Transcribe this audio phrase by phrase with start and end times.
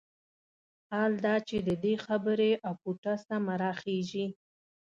[0.91, 4.27] حال دا چې د دې خبرې اپوټه سمه راخېژي.